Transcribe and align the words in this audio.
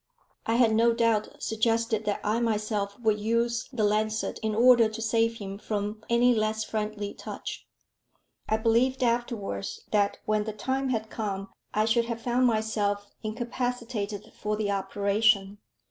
I 0.47 0.55
had 0.55 0.73
no 0.73 0.95
doubt 0.95 1.29
suggested 1.43 2.05
that 2.05 2.21
I 2.23 2.39
myself 2.39 2.99
would 3.01 3.19
use 3.19 3.69
the 3.71 3.83
lancet 3.83 4.39
in 4.41 4.55
order 4.55 4.89
to 4.89 4.99
save 4.99 5.35
him 5.37 5.59
from 5.59 6.01
any 6.09 6.33
less 6.33 6.63
friendly 6.63 7.13
touch. 7.13 7.67
I 8.49 8.57
believed 8.57 9.03
afterwards, 9.03 9.81
that 9.91 10.17
when 10.25 10.45
the 10.45 10.53
time 10.53 10.89
had 10.89 11.11
come 11.11 11.49
I 11.71 11.85
should 11.85 12.05
have 12.05 12.19
found 12.19 12.47
myself 12.47 13.11
incapacitated 13.21 14.33
for 14.33 14.55
the 14.55 14.71
operation. 14.71 15.59